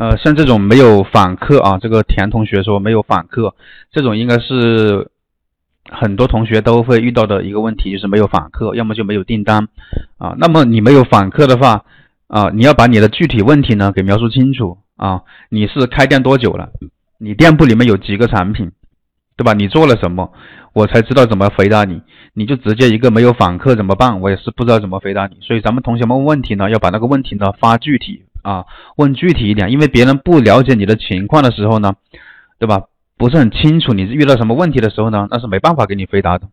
[0.00, 3.54] 呃，像这种没有访客啊，这个田同学说没有访客，
[3.92, 5.10] 这种应该是
[5.90, 9.68] 很多同学都会遇到的一个问题，就是没有访客，要么就没有订单
[10.16, 10.34] 啊。
[10.38, 11.84] 那么你没有访客的话
[12.28, 15.20] 啊，你要把你的具体问题呢给描述清楚啊。
[15.50, 16.70] 你是开店多久了？
[17.18, 18.72] 你店铺里面有几个产品，
[19.36, 19.52] 对吧？
[19.52, 20.32] 你做了什么？
[20.72, 22.00] 我才知道怎么回答你。
[22.32, 24.22] 你就直接一个没有访客怎么办？
[24.22, 25.36] 我也是不知道怎么回答你。
[25.42, 28.22] 所以咱们同学们问问题呢，要把那个问题呢发具体。
[28.42, 28.66] 啊，
[28.96, 31.94] 问具体一点，因为别人不了解你的情况的时候呢，
[32.58, 32.84] 对吧？
[33.16, 36.48] 不是很清楚你遇到什么问题的时候呢，那是没办法给你回答的。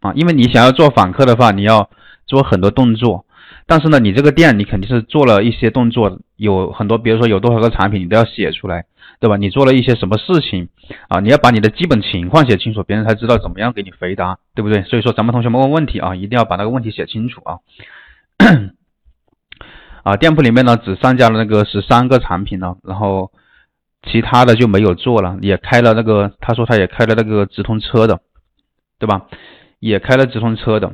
[0.00, 1.90] 啊，因为你想要做访客的话，你要
[2.26, 3.26] 做很多动作，
[3.66, 8.86] 但是呢，你这个店你肯定是做了一些动作，有很多，比如说有多少个产品，你都要写出来，
[9.20, 9.36] 对吧？
[9.36, 10.68] 你做了一些什么事情
[11.08, 11.20] 啊？
[11.20, 14.82] 你要把你的基本情况写清楚，别人才知道怎么样给你回答，对不对？
[14.84, 17.58] 所以说，咱们同学们问问题啊，一定要把那个问题写清楚啊。
[20.04, 23.32] 啊，店铺里面呢只上架了那个十三个产品呢，然后
[24.02, 28.20] 其他的就没有做了，也开了那个，他说他也开了那个直通车的，
[28.98, 29.22] 对吧？
[29.80, 30.92] 也开了直通车的，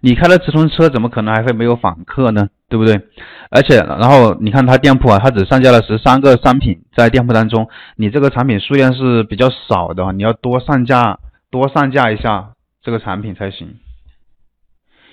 [0.00, 2.48] 你开了直通车，怎么可能还会没有访客呢？
[2.68, 3.00] 对不对？
[3.48, 13.76] 而且，然后你看他店铺啊，他只上架了十三个商品在店铺当中，你这个产品数量是比较少的，你要多上架多上架一下这个产品才行，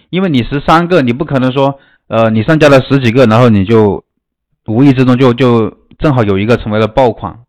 [0.09, 1.79] 因为你十三个，你不可能说。
[2.09, 4.03] 呃，你上架了十几个，然后你就
[4.65, 7.39] 无意之中就就正好有一个成为了爆款，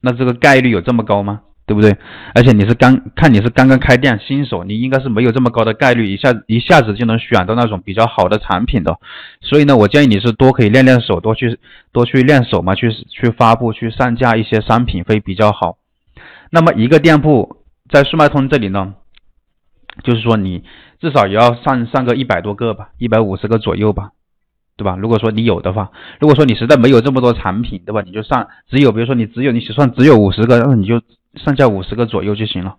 [0.00, 1.40] 那这个概率有这么高吗？
[1.66, 1.96] 对不对？
[2.34, 8.98] 而且你是刚看你是刚刚开店新手，你应该是没有这么高的概率一下一下子就能选到那种比较好的产品的。
[9.40, 11.58] 所以呢，我建议你是多可以练练手，多去
[11.90, 15.78] 多去练手嘛，去去发布去上架一些商品会比较好。
[16.50, 17.56] 那么一个店铺
[17.90, 18.92] 在速卖通这里呢，
[20.02, 20.64] 就是说你。
[21.00, 24.12] 至少也要上上个一百多个吧，一百五十个左右吧，
[24.74, 24.96] 对吧？
[24.96, 28.00] 如果说你有的话，如果说你实在没有这么多产品，对吧？
[28.00, 31.02] 你就上只有，比如说你只有你算只有五十个，那你就
[31.34, 32.76] 上架五十个左右就行了。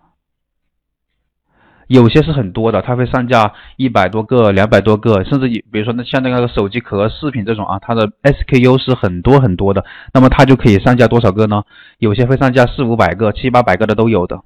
[1.86, 11.62] 有些是很多的，它会上架一百多个、两百多个，甚至比如说那像那个手机壳饰品这种啊，它的 SKU 是很多很多的，那么它就可以上架多少个呢？
[12.00, 14.42] 有些会上架四五百个、七八百个的都有的。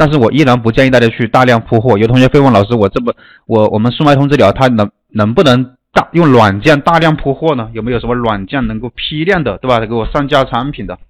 [0.00, 1.98] 但是我依然不建议大家去大量铺货。
[1.98, 3.12] 有同学会问老师，我这么
[3.46, 7.68] 我我们速卖通这里啊，它能能不能大用软件大量铺货呢？
[7.72, 9.80] 有没有什么软件能够批量的，对吧？
[9.80, 11.00] 给我上架产品的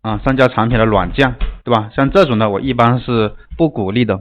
[0.00, 1.34] 啊，上架产品的软件，
[1.64, 1.90] 对吧？
[1.92, 4.20] 像这种呢，我一般是不鼓励的，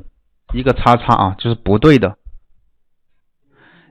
[0.54, 2.18] 一个叉叉啊，就是不对的。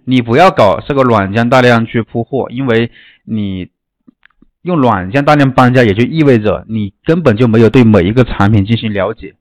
[0.05, 2.91] 你不要搞这个软件大量去铺货，因为
[3.25, 3.69] 你。
[4.67, 9.37] 用软件大量搬家，也就意味着你根本就没有对每一个产品进行了解，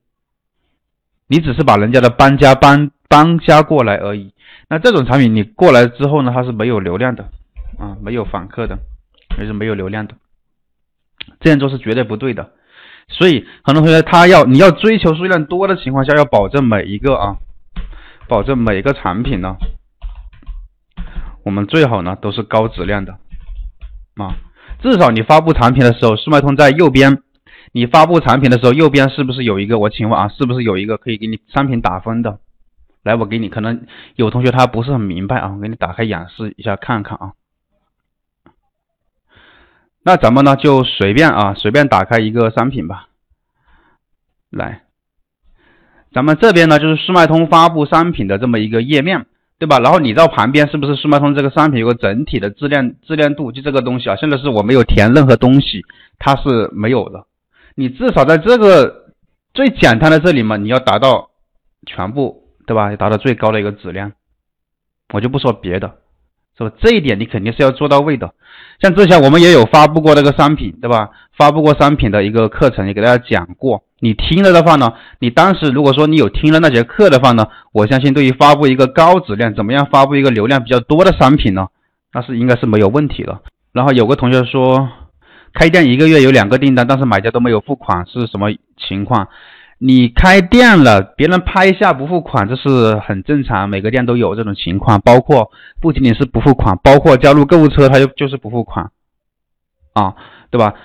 [1.27, 4.33] 你只是把人家的搬家搬搬家过来而已。
[4.69, 7.23] 那这种产品你过来之后呢，它是没有流量的
[7.79, 8.77] 啊，没有访客的，
[9.39, 10.13] 也是没有流量的。
[11.39, 12.51] 这样做是绝对不对的。
[13.07, 17.37] 所以很多同学他要你要追求数量多的情况下，要保证每一个啊，
[18.27, 19.55] 保证每一个产品呢，
[21.43, 23.13] 我们最好呢都是高质量的
[24.17, 24.37] 啊。
[24.81, 27.21] 至少你发布产品的时候，速卖通在右边。
[27.71, 29.79] 你发布产品的时候，右边是不是有一个？
[29.79, 32.39] 我请问啊，是不是有一个可以给你商品打分的？
[33.03, 37.33] 来，我给你，可能有同学他不是很明白啊，我给你打开演示一下看看啊。
[40.03, 43.07] 那咱们呢就随便啊，随便打开一个商品吧。
[44.49, 44.83] 来，
[46.13, 49.25] 咱们这边呢就是速卖通发布商品的这么一个页面。
[49.57, 49.79] 对吧？
[49.79, 53.53] 然后你到旁边是不是速卖通这个商品有个整体的质量质量度？
[53.53, 55.81] 就这个东西啊，现在是我没有填任何东西，
[56.19, 57.25] 它是没有的。
[57.75, 59.13] 你至少在这个
[59.53, 61.29] 最简单的这里嘛，你要达到
[61.85, 62.91] 全部，对吧？
[62.91, 64.11] 要达到最高的一个质量。
[65.13, 65.95] 我就不说别的，
[66.57, 66.75] 是吧？
[66.81, 68.33] 这一点你肯定是要做到位的。
[68.81, 71.11] 像之前我们也有发布过那个商品，对吧？
[71.37, 73.84] 发布过商品的一个课程，也给大家讲过。
[74.05, 81.69] 你听了的话呢，你当时如果说你有听了那节课的话呢，我相信对于发布一个高质量，怎么样发布一个流量比较多的商品呢，
[82.13, 83.41] 那是应该是没有问题的。
[83.73, 84.87] 然后有个同学说，
[85.53, 89.27] 开店一个月有两个订单，但是买家都没有付款，是什么情况？
[89.79, 95.49] 你开店了，别人拍下不付款，这是很正常，每个店都有这种情况，包括
[95.81, 98.91] 不仅仅是不付款，包括加入购物车他就就是不付款，
[99.93, 100.13] 啊，
[100.51, 100.75] 对吧？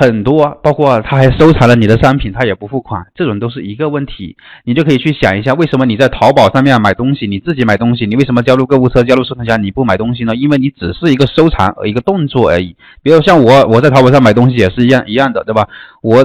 [0.00, 4.36] 很多，包括他还收藏了你的商品，他也不付款，这种都是一个问题。
[4.62, 10.36] 你就可以去想一下，为什么你在淘宝上面买东西，你自己买东西，你为什么加入购物车、加入收藏夹你不买东西呢？
[10.36, 12.76] 因为你只是一个收藏一个动作而已。
[13.02, 15.66] 比如像我，我在淘宝上买东西也是一样一样的，对吧？
[16.00, 16.24] 我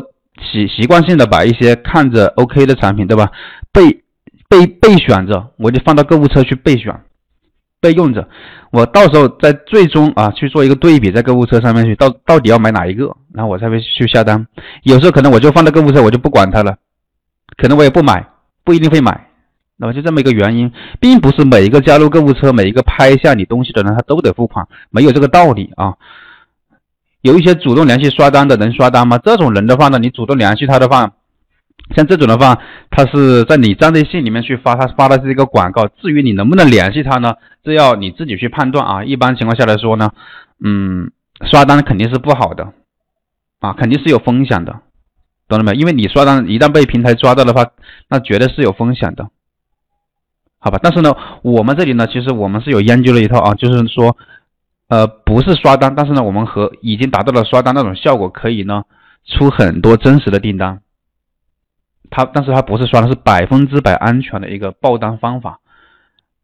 [0.51, 3.31] 习习惯性的把一些看着 OK 的产品，对吧？
[3.71, 4.03] 备
[4.47, 6.93] 备备选着，我就放到购物车去备选。
[7.83, 8.25] 备用着，
[8.71, 14.47] 我到时候在最终啊去做一个对比，在购物车上面去到到底要买哪一个，然后我才会去下单。
[14.83, 16.77] 有时候可能我就放在购物车，我就不管它了，
[17.57, 18.25] 可能我也不买，
[18.63, 19.27] 不一定会买。
[19.75, 20.71] 那么就这么一个原因，
[21.01, 25.93] 并不是每一个加入购物车、每一个拍下你东西的人他都得付款，没有这个道理啊。
[27.21, 29.17] 有一些主动联系刷单的能刷单吗？
[29.17, 31.11] 这种人的话呢，你主动联系他的话。
[31.95, 32.57] 像这种的话，
[32.89, 35.87] 他是在你站内信里面去发，他发的是一个广告。
[35.87, 37.35] 至于你能不能联系他呢？
[37.63, 39.03] 这要你自己去判断啊。
[39.03, 40.11] 一般情况下来说呢，
[40.63, 41.11] 嗯，
[41.45, 42.73] 刷单肯定是不好的
[43.59, 44.81] 啊，肯定是有风险的，
[45.47, 45.79] 懂了没有？
[45.79, 47.65] 因为你刷单一旦被平台抓到的话，
[48.09, 49.29] 那绝对是有风险的，
[50.59, 50.79] 好吧？
[50.81, 54.17] 但是呢，我们这里呢，其实我们是有研究了一套啊，就是说，
[54.89, 58.83] 呃，不是刷单，但是呢，我们和已经达到了刷单那种效果，可以呢
[59.25, 60.81] 出很多真实的订单。
[62.15, 65.59] 它，但是它不是刷单，是百分之百安全的一个爆单方法，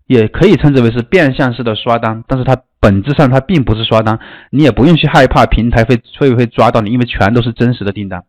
[0.08, 2.24] 也可以称之为是变相式的刷单。
[2.28, 4.20] 但是它本质上它并不是刷单，
[4.50, 8.24] 你也不用去害怕平台会会不会抓到你，因为全都是真实的订单。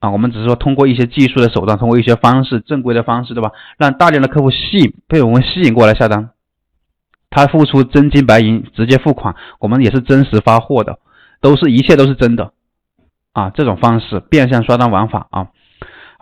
[0.00, 3.52] 啊，我们只是说通过一些技术的手段，通过一些方式，正规的方式，对吧？
[3.78, 6.30] 让大量的客户吸引，被我们吸引过来下单，
[7.30, 10.98] 他付出真金白银直接付款，我们也是真实发货的，
[11.40, 12.52] 都是一切都是真的。
[13.32, 15.46] 啊，这种方式变相刷单玩法啊。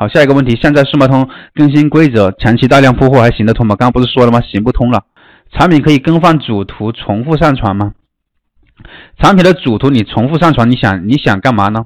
[0.01, 3.77] 好，下一个问题，现在数脉通更新规则，前期大量铺货还行得通吗？
[3.77, 4.41] 刚刚不是说了吗？
[4.41, 5.05] 行不通了。
[5.53, 7.93] 产品可以更换主图，重复上传吗？
[9.19, 11.85] 产品的主图你重复上传，你想你想干嘛呢？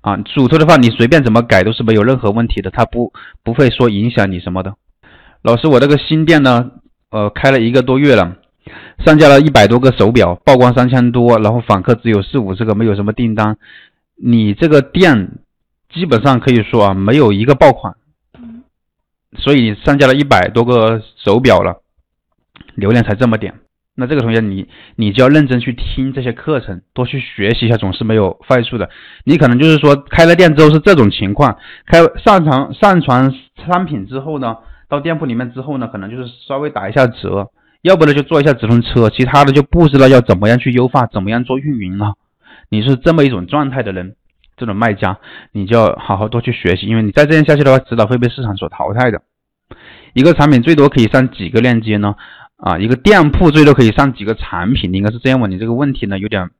[0.00, 3.12] 啊，主图的话你随便怎么改都是没有任何问题的，它不
[3.44, 4.72] 不会说影响你什么的。
[5.42, 6.70] 老师，我这个新店呢，
[7.10, 8.36] 呃，开了一个多月了，
[9.04, 13.58] 上架了一百多个手表，曝光三千多，然后访客只有四五十个，没有什么订单。
[14.16, 15.32] 你这个店？
[15.92, 17.94] 基本上可以说啊，没有一个爆款，
[19.36, 21.82] 所以上架了一百多个手表了，
[22.74, 23.54] 流量才这么点。
[23.96, 28.88] 那这个同学，你你就要认真去听这些课程，多去学习一下，总是没有坏处的。
[29.24, 33.34] 你可能就是说开了店之后是这种情况，开上传上传
[33.66, 34.56] 商品之后呢，
[34.88, 37.50] 到店铺里面之后呢，可能就是稍微打一下折，
[37.82, 42.14] 要不呢就做一下直通车，其他的就不知道要怎么样去优化，怎么样做运营了。
[42.70, 44.14] 你是这么一种状态的人。
[44.60, 45.18] 这种卖家，
[45.52, 49.22] 你就要好好多去学习，因为你再这样下去的话，迟早会被市场所淘汰的。
[50.12, 52.14] 一个产品最多可以上几个链接呢？
[52.56, 54.92] 啊，一个店铺最多可以上几个产品？
[54.92, 55.50] 你应该是这样问。
[55.50, 56.50] 你这个问题呢，有点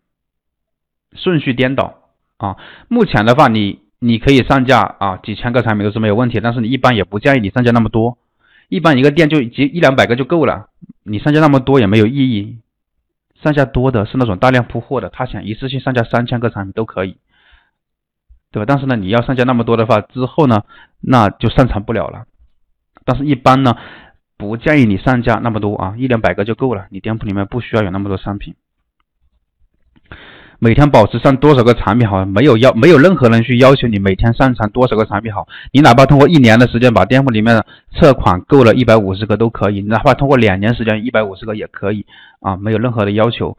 [1.14, 1.98] 顺序颠倒
[2.38, 2.56] 啊。
[2.88, 8.16] 目前的话，你你可以上架啊，几千个产品都是没有问题，但是你一般也不建议你上架那么多，
[8.70, 10.68] 一般一个店就几一两百个就够了。
[11.02, 12.58] 你上架那么多也没有意义。
[13.42, 17.16] 上架多的是那种大量铺货的，他想一次性上架三千个产品都可以。
[18.52, 18.64] 对吧？
[18.66, 20.62] 但是呢，你要上架那么多的话，之后呢，
[21.00, 22.24] 那就上传不了了。
[23.04, 23.76] 但是，一般呢，
[24.36, 26.86] 不建议你上架那么多啊，一两百个就够了。
[26.90, 28.54] 你店铺里面不需要有那么多商品。
[30.62, 32.22] 每天保持上多少个产品好？
[32.26, 35.48] 没有要，没有任何人去要求你每天上传多少个产品好。
[35.72, 37.64] 你哪怕通过一年的时间把店铺里面的
[37.94, 42.04] 测款够了一百五十个都可以，哪怕通过两年时间一百五十个也可以
[42.40, 43.56] 啊，没有任何的要求。